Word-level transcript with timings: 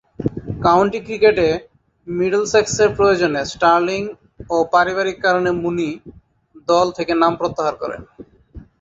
County 0.63 0.99
ক্রিকেটে 1.05 1.47
মিডলসেক্সের 2.07 2.89
প্রয়োজনে 2.97 3.41
স্টার্লিং 3.51 4.01
ও 4.49 4.57
পারিবারিক 4.73 5.17
কারণে 5.25 5.51
মুনি 5.61 5.89
দল 6.69 6.87
থেকে 6.97 7.13
নাম 7.21 7.33
প্রত্যাহার 7.39 7.75
করেন। 7.81 8.01